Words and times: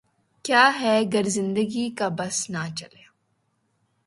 کیا 0.45 0.63
ہے 0.79 0.95
گر 1.13 1.29
زندگی 1.29 1.89
کا 1.89 2.07
بس 2.17 2.49
نہ 2.49 2.63
چلا 2.75 3.03